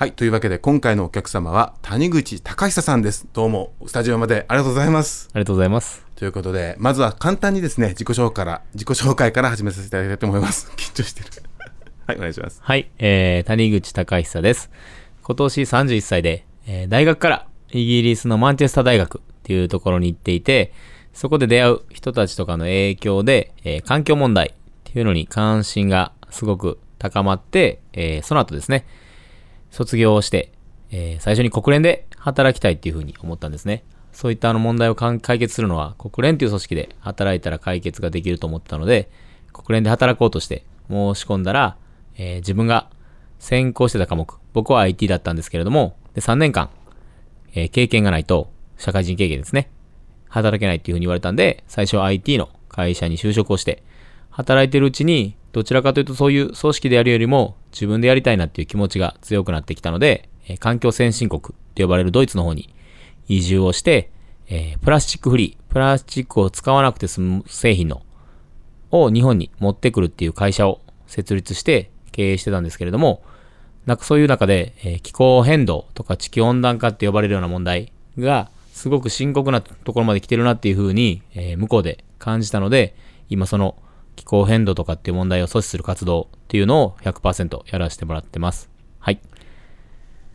[0.00, 0.12] はい。
[0.12, 3.28] というわけで、今回のお客様は、谷口隆久さんです。
[3.34, 5.28] どうも、スタジオまでありがとうございます。
[5.34, 6.06] ありがとうございます。
[6.16, 10.72] ということで、まずは簡単にですね、自己紹介から、自己紹介から始めさせていただきたいと思います。
[10.74, 11.26] 緊張してる。
[12.08, 12.60] はい、お願いします。
[12.62, 14.70] はい、えー、谷口隆久です。
[15.22, 20.72] 今年31歳で、えー大学からイギリスのマンチェスター大学っていうところに行っていて、
[21.12, 28.86] そこで出会う人たちとかの影響で、えー環境問題っていうのに関心がすごく高まって、えーその後ですね、
[29.70, 30.52] 卒業して、
[30.90, 33.84] えー最初に国連で働きたいっていうふうに思ったんですね。
[34.12, 39.10] そういったあの問題を解決するのは国連っていう組織で働いたら解決ができると思ったので、
[39.52, 41.76] 国連で働こうとして申し込んだら、
[42.16, 42.90] えー自分が
[43.38, 46.70] 専攻してた科目、僕は IT だったんですけれども、で3年間、
[47.54, 49.70] えー経験がないと、社会人経験ですね。
[50.28, 53.82] 働けないっていうふうに言われたんで、最初は IT の会社に就職をして、
[54.30, 62.72] 働いてるうちに、どちらかというとそういう組織でやるよりも、自分でやりたいなっていう気持ちが強くなってきたので、え環境先進国って呼ばれるドイツの方に
[63.28, 64.10] 移住をして、
[64.48, 68.02] えープラスチックフリー、プラスチックを使わなくて済む製品の
[68.90, 73.22] を日本に持ってくるっていう会社を設立して経営してたんですけれども、
[73.86, 82.94] なんかそういう中で、えー気候変動とか地球温暖化って呼ばれるような問題がすごく深刻なところまで来てるなっていうふうに、えー向こうで感じたので、
[83.28, 83.76] 今その
[84.20, 88.68] 気候変動とかっていう問題を阻止する活動っていうのを100%やらせてもらってます。
[88.98, 89.20] はい。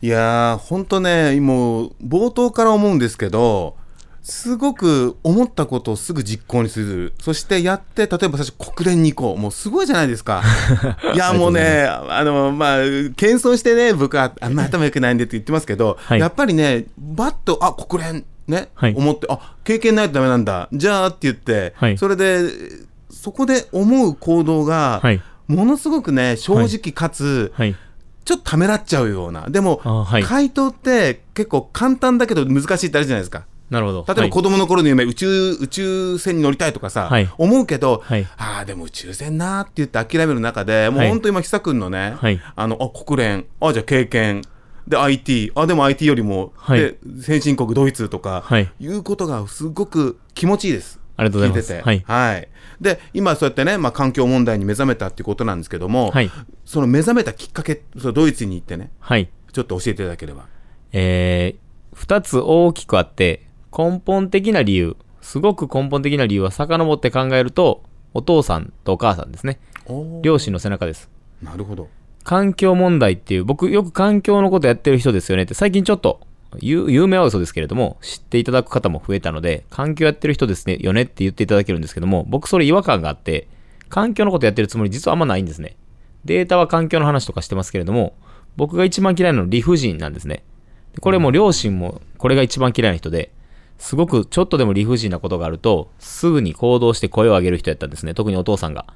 [0.02, 3.76] いやー、ほんとね、もう、冒頭から思うんですけど、
[4.22, 7.14] すごく思ったことをすぐ実行にする。
[7.20, 9.38] そしてやって、例えば最初国連に行こう。
[9.38, 10.42] もうすごいじゃないですか。
[11.14, 12.76] いや、もうね、あの、まあ、
[13.16, 20.68] 謙遜してね、僕はあんま頭良くないんでって言ってますけど、はいやっぱりね、バッと、あ、国連、ね、はい思って、あ、経験ないとダメなんだ。
[20.72, 22.50] じゃあって言って、はいそれで、
[23.16, 25.20] そこで思う行動が、はい。
[25.48, 27.74] ものすごくね、正直かつ、はい。
[28.24, 29.48] ちょっとためらっちゃうような。
[29.48, 29.80] でも、
[30.24, 33.46] 回答って結構簡単だけど難しいってあるじゃないですか。
[33.70, 34.04] なるほど。
[34.06, 37.28] 例えば子供の頃の夢、宇宙、宇宙船に乗りたいとかさ、はい。
[37.38, 38.26] 思うけど、はい。
[38.36, 42.40] ああ、でも宇宙船なーって言って諦める中で、もうはい本当今、久くんのね、はい。
[42.54, 44.42] あの、あ、国連、あ、じゃあ経験、
[44.86, 46.80] で、IT、あ、でも IT よりも、はい。
[46.80, 48.70] で、先進国ドイツとか、はい。
[48.78, 51.00] いうことがすごく気持ちいいです。
[51.16, 51.82] ありがとうございますてて。
[51.82, 52.48] はいはい。
[52.80, 56.30] で、今そうやってね、まあ環境問題に目覚めたっていうことなんですけども、はい
[56.64, 59.30] その目覚めたきっかけ、そのドイツに行ってね、はい。
[59.52, 60.46] ちょっと教えていただければ。
[60.92, 67.82] えー、二つ大きくあって、根本的な理由、すごく根本的な理由は遡って考えると、
[68.14, 69.60] お父さんとお母さんですね。
[70.22, 71.10] 両親の背中です。
[71.42, 71.88] なるほど。
[72.24, 76.20] 環境問題っていう、僕よく環境のことやってる人ですよねって、最近ちょっと、
[76.60, 83.48] 有有名は嘘ですけれども、知っていただく方も増えたので、環境やってる人ですね、よねって言っていただけるんですけども、僕それ違和感があって、
[83.88, 85.76] 環境のことやってるつもり実はあんまないんですね。
[86.24, 88.14] データは環境の話とかしてますけれども、
[88.56, 90.42] 僕が一番嫌いなのは理不尽なんですね。
[90.94, 93.30] でこれも両親もこれが一番嫌いな人で、
[93.78, 98.14] すごくちょっとでも理不尽なことがあると、すぐに行動して声を上げる人やったんですね。
[98.14, 98.86] 特にお父さんが。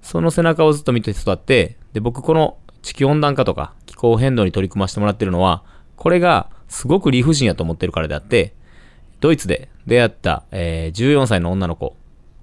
[0.00, 5.64] その背中をずっと見て育って、で、僕この地球温暖化とか気候変動に取り組ませてもらってるのは、
[5.96, 8.54] これがすごく理不尽やと思ってるからであって、
[9.20, 11.94] ドイツで出会った、えー14歳の女の子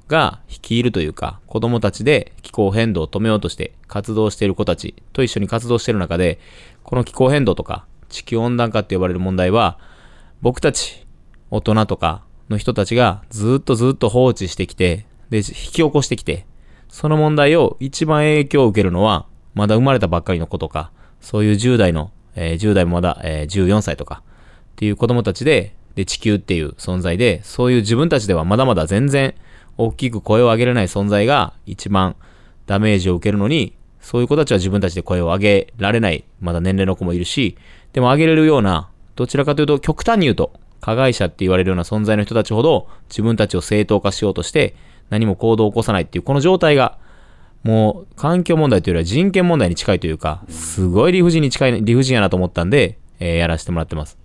[0.07, 6.39] が率いるというか、子供たちで気候変動を止めようとして活動している子たちと一緒に活動している中で、
[6.83, 9.79] この気候変動とか地球温暖化って呼ばれる問題は、
[10.41, 11.07] 僕たち
[11.49, 16.45] 大人とかの人たちがずっとずっと放置してきて、で、引き起こしてきて、
[16.87, 20.91] その問題を一番影響を受けるのは、まだ生まれたばっかりの子とか、
[21.21, 29.35] そういう10代の、えー10代もまだ、えー14歳とか、っていう子供たちで、で、地球っていう存在で、そういう自分たちではまだまだ全然
[29.77, 32.15] 大きく声を上げれない存在が一番
[32.65, 37.57] ダメージを受けるのに、そういう子たちは自分たちで声を上げられない、まだ年齢の子もいるし、
[37.93, 44.75] でも上げれるような、どちらかというと極端に言うと、加害者って言われるような存在の人たちほど自分たちを正当化しようとして
[45.09, 46.97] 何も行動を起こさないっていうこの状態が
[47.63, 54.17] もう環境問題というよりは人権問題に近いというかすごい理不尽に近い理不尽やなと思ったんで、えーやらせてもらってます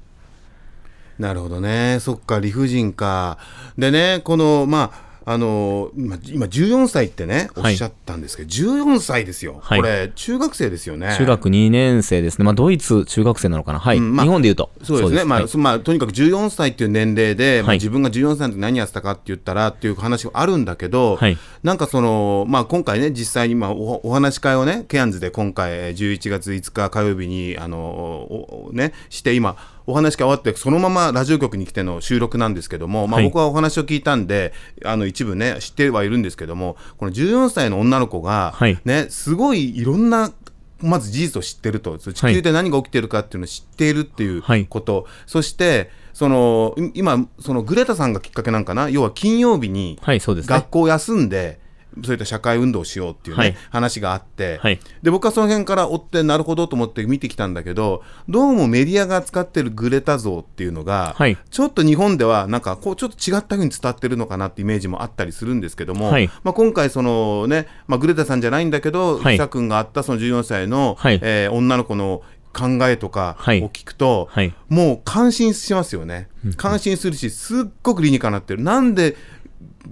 [1.19, 1.99] なるほどね。
[2.01, 3.39] そっか、理不尽か。
[3.79, 9.59] でね、この、まあ、あの今、今14歳ってね、おっはいしゃったんですけど、14歳ですよ。
[9.63, 9.81] はい。
[9.81, 11.15] これ、中学生ですよね。
[11.17, 12.45] 中学2年生ですね。
[12.45, 13.79] まあドイツ中学生なのかな？
[13.79, 14.71] はい、うんまあ日本で言うと。
[14.83, 15.49] そうですね、まあはい。
[15.49, 17.77] そまあ、とにかく14歳っていう年齢で、まあ、はい。
[17.79, 21.39] 自分が14歳の時何やってたかって言ったらっていう話があるんだけど、はい。
[21.63, 29.57] なんかその、まあ、今回ね、実際にまあおお話し会をね、ケアンズで今回、えー11月5日火曜日にあのね、して、今、
[29.87, 33.25] お話が終わって、そのままラジオ局に来ての収録なんですけども、まあ、はい。
[33.27, 34.53] 僕はお話を聞いたんで、
[34.85, 38.79] あの一部ね、知ってはいるんですけども、この14歳の女の子が、はい。
[38.85, 40.33] ね、すごいいろんな
[40.81, 41.99] まず事実を知ってると。
[41.99, 48.89] 地球で何が起きてるかっていうのを知っているっていうこと、はいそしてそのい今そのグレタさんがきっかけなんかな？
[48.89, 50.55] 要は金曜日にはい、そうですね。
[50.55, 50.71] 学。
[50.71, 51.59] 校を休んで、
[52.03, 53.57] そういった社会運動をしようっていうね、はい。
[53.71, 54.81] 話があって、はい。
[55.03, 61.37] で僕はその辺から追ってなるほどと思って見てきたんだけどどうもメディアが使ってるグレタ像っていうのが、はい。
[61.51, 66.29] ちょっと日本ではなんかこうちょっと違ったふうに伝わってるのかなってイメージもあったりするんですけども、はい。
[66.43, 69.37] まあ、今回そのね、まあ、グレタさんじゃないんだけど、はい。
[69.37, 71.21] 久君があったその14歳の、はい。
[71.23, 72.23] えー女の子の
[72.55, 73.63] 考えとかをはい。
[73.69, 74.55] 聞くと、はい。
[74.69, 76.29] もう感心しますよね。
[76.57, 78.63] 感心するし、すっごく理にかなってる。
[78.63, 79.17] なんで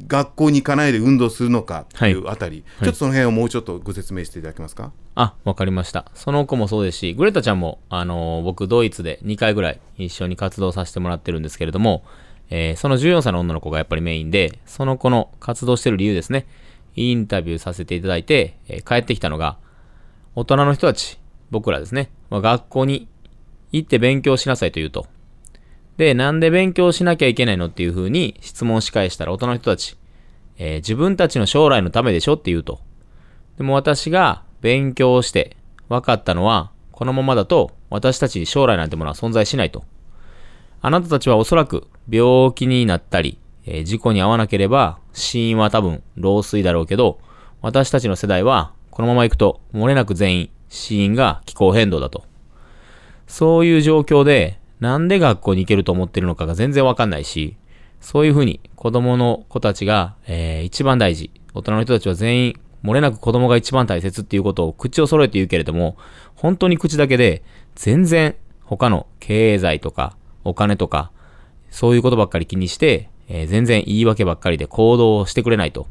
[0.07, 4.93] 学校に行かないで運動するのかっていうあたり、はいちょっとその辺をもうちょっとご説明していただけますか？
[5.15, 6.07] あ、わかりました。
[6.15, 12.05] その子もそうですし、グレタちゃんも、あのー僕、ドイツで2回ぐらい一緒に活動させてもらってるんですけれども、
[12.51, 16.47] えーその14歳の女の子がやっぱりメインで、その子の活動してる理由ですね、
[16.97, 19.59] インタビューさせていただいて、えー帰ってきたのが、
[20.35, 21.19] 大人の人たち、
[21.51, 23.09] 僕らですね、まあ、学校に
[23.73, 25.07] 行って勉強しなさいと言うと。
[25.97, 29.97] で、なんで勉強しなきゃいけないのっていう風に質問し返したら大人の人たち、
[30.59, 32.81] えー自分たちの将来のためでしょって言うと。
[33.59, 35.56] でも私が勉強して
[35.89, 39.85] 分かったのは、このままだと私たちに将来なんてものは存在しないと。
[40.81, 47.21] あなたたちはおそらく病気になったり、えー事故に遭わなければ死因は多分老衰だろうけど、
[47.61, 52.25] 私たちの世代はこのまま行くと漏れなく全員死因が気候変動だと。
[53.27, 57.55] そういう状況でなんで学校に行けると思ってるのかが全然わかんないし、
[58.00, 61.31] そういうふうに子供の子たちが、えー一番大事。
[61.55, 65.96] 大人の人たちは全員漏れなく子供が一番大切っていうことを口を揃えて言うけれども、
[66.34, 67.44] 本当に口だけで
[67.76, 68.34] 全然
[68.64, 71.12] 他の経済とかお金とか
[71.70, 75.87] そういうことばっかり気にして、えー全然言い訳ばっかりで行動をしてくれないと。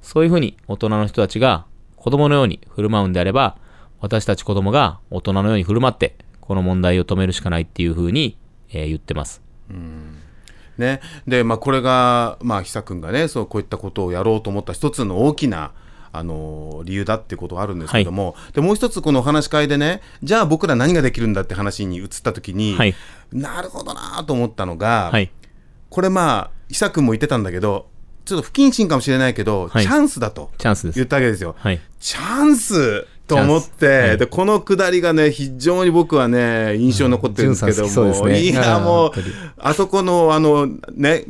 [0.00, 3.56] そういうふうに大人の人たちが子供のように振る舞うんであれば、
[4.00, 8.36] 私たち子供が大人のように振る舞って、この問題を止めるしかないっていうふうに、
[8.68, 9.40] えー言ってます。
[10.76, 15.72] ね、で、まあ、これが、まあ、久君がねそうこういったことをやろうと思った一つの大きな
[16.12, 22.94] あの理由だっていうことがあるんですけども、でもう一つこのお話し会でねじゃあ僕ら何ができるんだって話に移った時に、はい
[23.32, 25.30] なるほどなと思ったのが、はい。
[25.88, 27.88] これまあ久君も言ってたんだけど
[28.26, 31.04] ちょっと不謹慎かもしれないけど、はいチャンスだとチャンス言。
[31.04, 31.54] ったわけですよ。
[31.58, 31.80] はい。
[31.98, 33.06] チャンス
[33.36, 38.40] と思って、でこのくだりがね非常に僕はね印象に残ってるんですけども、ね。
[38.40, 39.12] いやもう
[39.58, 41.24] あそこのあのね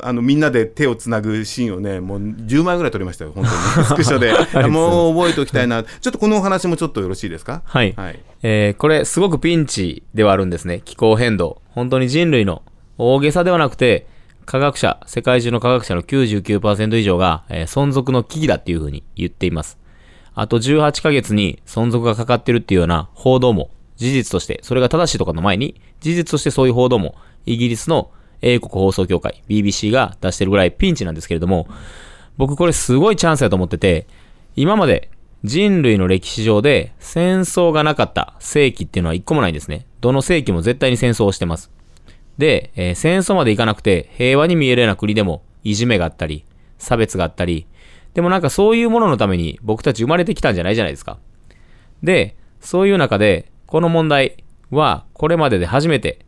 [0.00, 3.86] あのみんなで手をつなぐシーンをねもう10枚ぐらい撮りましたよ本当に。
[3.88, 4.32] スクショで。
[4.68, 5.82] もう覚えておきたいな。
[5.82, 7.62] ちょっとこのお話もちょっとよろしいですか？
[7.64, 7.92] はい。
[7.96, 8.18] はい。
[8.42, 10.82] えーこれすごくピンチではあるんですね。
[10.84, 11.60] 気候変動。
[11.70, 12.62] 本当に人類の
[12.98, 14.06] 大げさではなくて、
[14.46, 19.78] 科学者、世界中の科学者の99%以上が、えー存続の危機だっていうふうに言っています。
[20.34, 27.14] あと18ヶ月に存続がかかってるっていうような報道も事実として、それが正しいとかの前に、事実としてそういう報道も
[27.46, 28.10] イギリスの
[28.42, 31.68] 英国放送協会、BBC が出してるぐらいピンチなんですけれども、
[32.38, 34.06] 僕これすごいチャンスだと思ってて、
[34.56, 35.10] 今まで
[35.44, 39.86] 人類の歴史上で戦争がなかった世紀っていうのは一個もないんですね。
[40.00, 41.70] どの世紀も絶対に戦争をしてます。
[42.38, 46.44] で、えー戦争までいかなくて平和に見えるような国でもいじめがあったり、
[46.78, 47.66] 差別があったり、
[48.14, 51.18] でもなんかそういうもののために僕たち生まれてきたんじゃないじゃないですか。
[52.02, 56.24] で、そういう中で、この問題はこれまでで初めて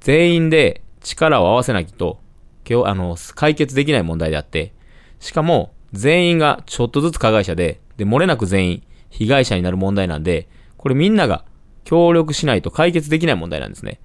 [0.00, 2.20] 全員で力を合わせなきゃと、
[2.68, 4.72] 今日、あの、解決できない問題であって、
[5.20, 11.44] しかも、全員がちょっとずつ加害者で、で、漏れなく全員被害者になる問題なんで、これみんなが
[11.84, 14.00] 協力しないと解決できない問題なんですね。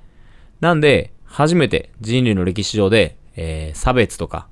[0.60, 4.48] なんで、初めて人類の歴史上で、えー差別とか、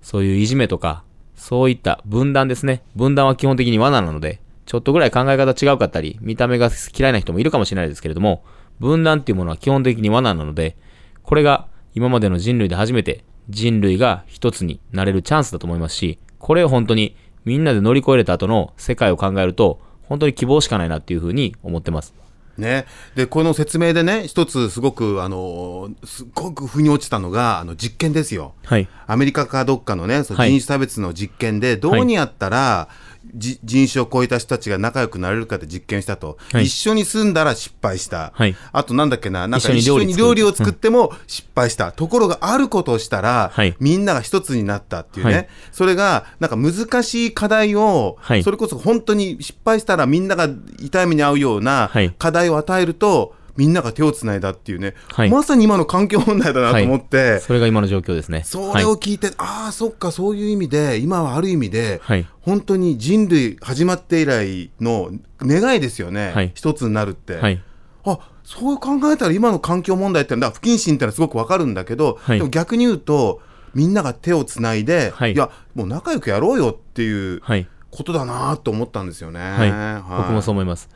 [0.00, 1.04] そういういじめとか、
[1.38, 2.82] そういった分断ですね。
[2.96, 8.44] 分断は基本的に罠なので、ちょっとぐらい考え方違うかったり、見た目が嫌いな人もいるかもしれないですけれども、
[8.80, 10.76] 分断っていうものは基本的に罠なので、
[11.22, 22.14] これが今までの人類で初めて人類が一つになれるチャンスだと思いますし、これを本当にみんなで乗り越えれた後の世界を考えると、本当に希望しかないなっていうふうに思ってます。
[22.58, 28.54] ね、でこの説明でね一つすごくあのすっごく腑に落ちたのがあの実験ですよ。
[28.64, 28.88] はい。
[29.06, 36.64] アメリカかどっかのね、そのはい人種差別の実験で、どうにやったら、じ人種を超えた人たちが仲良くなれるかって実験したと、はい。
[36.64, 38.56] 一緒に住んだら失敗した、はい。
[38.72, 43.76] あとなんだっけな、なんか一緒にに料理を作っても失敗した、ところがあることをしたら、はい。
[43.78, 45.48] みんなが一つになったっていうね、はい。
[45.72, 48.42] それがなんか難しい課題を、はい。
[48.42, 50.48] それこそ本当に失敗したらみんなが
[50.80, 52.14] 痛い目に遭うようなはい。
[52.18, 58.44] 課題を与えると、みんなが手をつないだっていうね、はいまさに今の環境問題だなと思って、それが今の状況ですね。
[58.44, 65.10] それを聞いて、ああそっかそういう意味で今はある意味で、はい本当に人類始まって以来の
[65.40, 67.34] 願いですよね、はい一つになるって。
[67.34, 67.60] はい。
[68.04, 73.42] あそう考えたら今の環境問題ってのは不謹慎ってのはすごくわかるんだけど、はいでも逆に言うと
[73.74, 77.68] みんなが手をつないで、はいやもう仲良くやろうよっていうはい。
[77.90, 79.40] ことだなと思ったんですよね。
[79.40, 80.18] はい。
[80.18, 80.90] 僕もそう思います。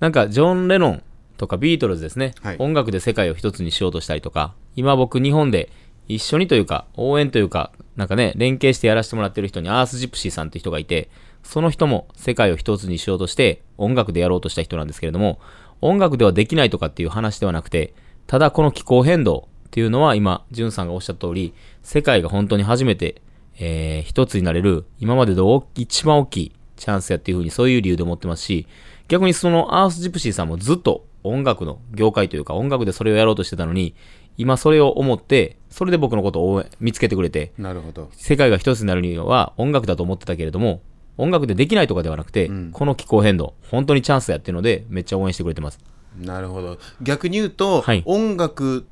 [0.00, 1.02] なんか、ジョン・レノン
[1.42, 2.56] とかビートルズですね、はい。
[2.60, 5.72] 音楽で世界を一つにしようとしたりとか、今僕日本で
[6.06, 11.10] 一緒にというか、応援というか、なんかね、連携してやらせてもらってる人にアースジプシーさんって人がいて、
[11.42, 15.40] その人も世界を一つにしようとして音楽でやろうとした人なんですけれども、
[15.80, 17.92] 音楽ではできないとかっていう話ではなくて、
[18.28, 23.20] ただこの気候変動っていうのは今、ジュンさんがおっしゃった通り、世界が本当に初めて、
[23.58, 28.68] えー一つになれる、今までで大一番大きいチャンスやっていうふうにそういう理由で思ってますし、
[29.08, 33.94] 逆にそのアースジプシーさんもずっと音楽の業界というか音楽でそれをやろうとしてたのに、
[34.38, 38.10] 今それを思って、それで僕のことを見つけてくれて、なるほど。
[38.12, 40.80] 世界が一つになるには音楽だと思ってたけれども、
[41.18, 45.78] 音楽でできないとかではなくて、この気候変動、本当にチャンスやっていうので、めっちゃ応援してくれてます。
[46.18, 46.78] なるほど。
[47.00, 48.86] 逆に言うと、はい音楽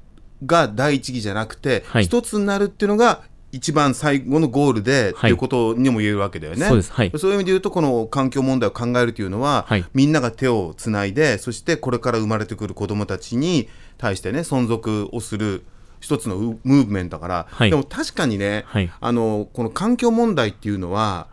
[0.47, 5.31] が第一義じゃなくて、はい一つになるっていうのが一番最後のゴールで、はい。
[5.31, 6.67] いうことにも言えるわけだよね。
[6.67, 6.93] そうです。
[6.93, 7.13] はい。
[7.17, 9.85] そういう意味で言うと、この環境問題を考えるというのは、はい。
[9.95, 15.65] みんなが手をつないで、そしてこれから生まれてくる子どもたちに対してね、存続をする
[16.01, 17.71] 一つのムーブメントだから、はい。
[17.71, 18.91] でも確かにね、はい。
[19.01, 21.29] あのこの環境問題っていうのは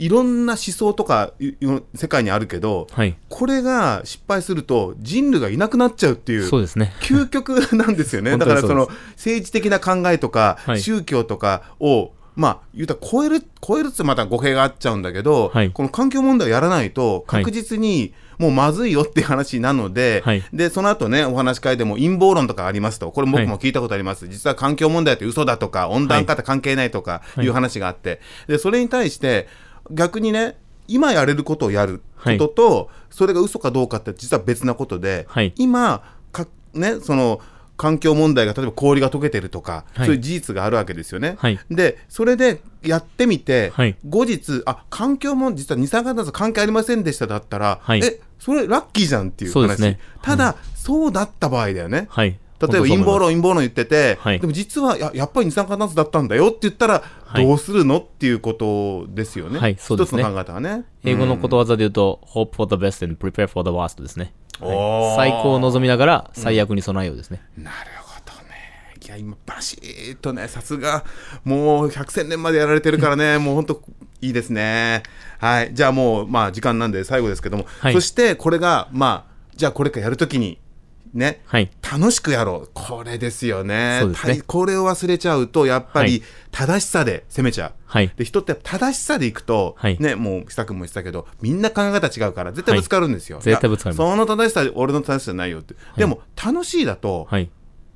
[0.00, 1.56] いろんな思想とかいい
[1.94, 3.16] 世界にあるけど、はい。
[3.28, 6.94] これが失敗すると人類がいなくなっちゃうっていうそうですね。
[7.02, 8.30] 究極 なんですよね。
[8.30, 10.80] 本だからその政治的な考えとか、はい。
[10.80, 15.70] 宗教とかをまあ言うたら超える超えるってまた語弊があっちゃうんだけど、はい。
[15.70, 17.44] この環境問題をやらないとはい。
[17.44, 20.42] 確実にもうまずいよっていう話なので、はい。
[20.50, 29.46] でその後ねお話し会でも陰謀論とかありますとこれ僕も聞いたことあります、実は環境問題って嘘だとか温暖化って関係ないとかいう話があって、でそれに対して
[29.90, 30.56] 逆にね
[30.88, 35.52] 今やれることをやることと、それが嘘かどうかって実は別なことで、はい。
[35.56, 37.40] 今かねその
[37.76, 40.06] 環境問題が例えば氷が溶けてるとか、はい。
[40.06, 41.36] そういう事実があるわけですよね。
[41.38, 41.58] はい。
[41.70, 43.96] でそれでやってみて、はい。
[44.08, 48.00] 後日あ環境も実は二酸化炭素関係ありませんでしただったら、はい。
[48.04, 49.80] えそれラッキーじゃんっていう話。
[49.80, 50.00] ね。
[50.22, 52.08] ただ、そうだった場合だよね。
[52.60, 52.72] はい。
[52.72, 59.58] 例えば陰謀論陰謀論言ってて、はいでも実はややっぱり二酸化炭素だったんだよって言ったらはいどうするのっていうことですよね。
[59.58, 60.84] はいそうですね一つの考え方がね。
[61.04, 64.34] 英語のことわざで言うと、hope for the best and prepare for the worst ですね。
[64.60, 67.42] おー最高を望みながら最悪に備えようですね。
[67.56, 68.98] なるほどね。
[69.04, 71.04] いや、今、バシッとね、さすが、
[71.44, 73.82] もう百戦錬までやられてるからね、 もう本当、
[74.20, 75.02] いいですね。
[75.38, 75.70] はい。
[75.72, 80.58] じゃあもう、まあ、時間なんで最後ですけども、はいそして、これが、まあ、じゃあこれからやるときに、
[81.12, 81.70] ね、はい。
[81.82, 82.70] 楽しくやろう。
[82.72, 84.04] これですよね。
[84.04, 87.72] ねたこれを忘れちゃうと、やっぱりはい、正しさで攻めちゃう。
[87.84, 88.12] はい。
[88.16, 97.50] で人って正しさでいくと、はいね、もう久くんも言ってたけどみんな考え方違うから絶対ぶつかるんですよ、はい絶対ぶつかりますいやその正しさ俺の正しさじゃないよって、でも楽しいだとはい。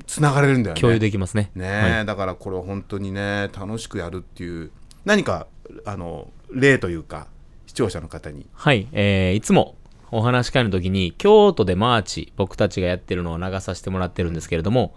[0.06, 1.50] つながれるんだよね共有できますね。
[1.54, 4.70] ねはいだからこれは本当にね楽しくやるっていう
[5.04, 5.46] 何か
[5.86, 7.28] あの例というか
[7.66, 9.76] 視聴者の方にはい、えーいつも
[10.10, 14.94] お話し会の時に京都でマーチ僕たちがやってるのを流させてもらってるんですけれども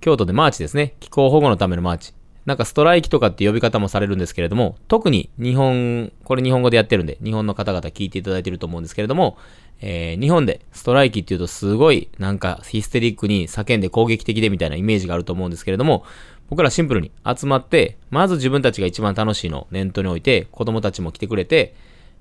[0.00, 0.94] 京都でマーチですね。
[1.00, 2.14] 気候保護のためのマーチ。
[2.46, 9.36] なんかストライキとかって呼び方もされるんですけれども特に日本これ日本語でやってるんで日本の方々聞いていただいてると思うんですけれども、
[9.82, 16.04] えー日本でストライキっていうとすごいなんかヒステリックに叫んで攻撃的でみたいなイメージがあると思うんですけれども
[16.48, 21.74] 僕らシンプルに集まってまず自分たちが一番楽しいのを念頭に置いて子供たちも来てくれて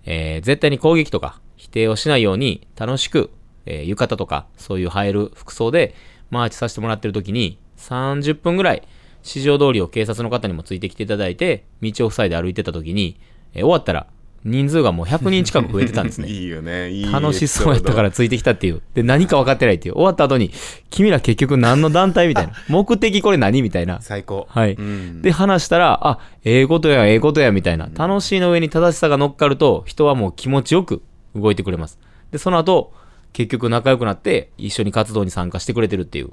[0.05, 3.29] えー絶対に攻撃とか否定をしないように楽しく、
[3.65, 5.93] えー浴衣とかそういう映える服装で
[6.29, 8.87] マーチさせてもらってる時に30分ぐらい
[9.23, 13.19] 市場通りを警察の方にもついてきていただいて道を塞いで歩いてた時に、
[13.53, 14.07] えー終わったら
[14.43, 16.29] 人数がもう100人近く増えてたんですね。
[16.31, 18.81] いいよねいい楽しそうやったからついてきたっていう。
[18.93, 19.95] で、何か分かってないっていう。
[19.95, 20.51] 終わった後に、
[20.89, 22.53] 君ら結局何の団体みたいな。
[22.69, 23.99] 目的これ何みたいな。
[24.01, 24.73] 最高はい。
[24.73, 27.89] うんで、話したら、あ、ええことや、ええことや、みたいな。
[27.93, 31.01] 楽しいの上に正しさが乗っかると、人はもう気持ちよく
[31.41, 31.99] 動いてくれます。
[32.31, 32.93] で、その後、
[33.33, 36.31] 結局仲良くなって、一緒に活動に参加してくれてるっていう、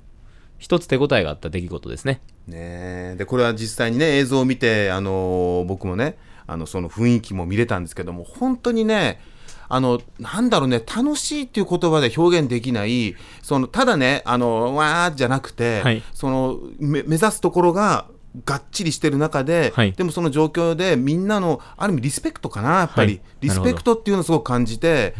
[0.58, 2.20] 一つ手応えがあった出来事ですね。
[2.46, 9.20] ねえでこれは実際にね映像を見て、あのー僕もねあのその雰囲気も見れたんですけども本当にね
[9.68, 18.06] あのなんだろうね楽しいっていう言葉で表現できないそのただねあのわーじゃなくて、はいそのめ目指すところが
[18.44, 19.92] がっちりしてる中で、はい。
[19.92, 23.22] でもその状況でみんなのある意味リスペクトかなやっぱり、はい。
[23.42, 25.14] リスペクトっていうのをすごく感じて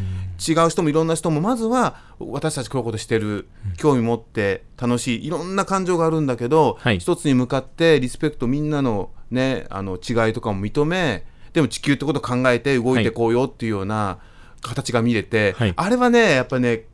[0.44, 6.99] 違う人もいろんな人もまずは私たちこういうことしてる興味持って楽しいいろんな感情があるんだけど、はい。
[6.99, 14.18] 一つに向かってリスペクトみんなの,、ね、あの違いとかも認めでも地球ってことを考えて動いてこうよっていうような
[14.61, 15.75] 形が見れて、はい。
[15.76, 16.87] あれはねやっぱりね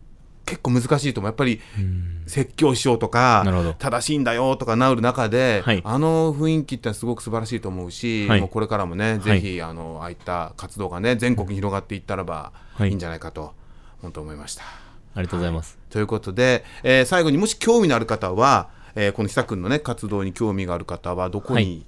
[0.47, 1.31] 結構難しいと思う。
[1.31, 1.61] やっぱり
[2.27, 3.45] 説教しようとか
[3.79, 5.81] 正しいんだよとかなる中で、はい。
[5.85, 8.41] あの雰囲気ってすごく素晴らしいと思うし、はい。
[8.41, 12.89] もうこれからもね、ぜひあのああいった活動がね全国に広がっていったらばはい。
[12.89, 13.53] いいんじゃないかと、
[14.03, 14.63] 本当思いました。
[15.15, 15.79] ありがとうございます。
[15.91, 21.67] ということで、えー最後にもし興味のある方は、えーこの久くんのね活動に興味がある方はどこはい。
[21.67, 21.87] に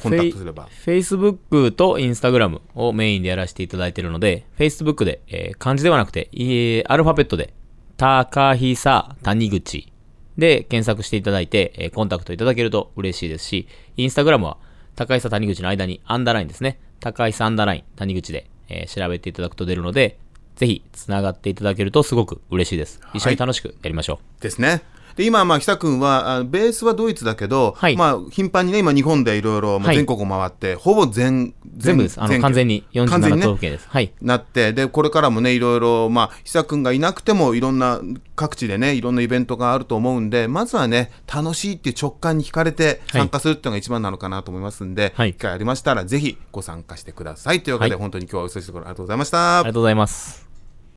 [0.00, 7.52] コンタクトすれば、フェイスブックとインスタグラムをメインでやらせていただいているので、フェイスブックで、えー漢字ではなくて、えーアルファベットで、
[7.98, 9.92] 高久谷口
[10.36, 14.56] で検索していただいて、えーコンタクトいただけると嬉しいですし、インスタグラムは
[14.94, 16.78] 高久谷口の間にアンダーラインですね。
[17.00, 20.16] 高久アンダーライン谷口で、えー調べていただくと出るので、
[20.54, 23.00] ぜひ繋がっていただけるとすごく嬉しいです。
[23.14, 24.42] 一緒に楽しくやりましょう。
[24.44, 24.82] ですね。
[25.16, 27.96] で今、まあ、久くんはあベースはドイツだけど、はい。
[27.96, 29.96] まあ、頻繁にね今日本でいろいろはい。
[29.96, 32.20] 全国を回って、ほぼ全全部です。
[32.20, 33.42] あの、完全に47完全にね。
[33.42, 33.88] 都府県です。
[33.88, 34.12] はい。
[34.20, 38.00] なってでこれからもねいろいろまあ久くんがいなくてもいろんな
[38.36, 43.20] 各地でねいろんなイベントがあると思うんでまずはね楽しいっていう直感に惹かれてはい。
[43.22, 45.34] 参加するっていうのが一番なのかなと思いますんで、はい。
[45.34, 47.62] 機会ありましたらぜひご参加してください。
[47.62, 48.00] というわけで、はい。
[48.00, 49.60] 本当に今日はお忙しいところありがとうございました。
[49.60, 50.47] ありがとうございます。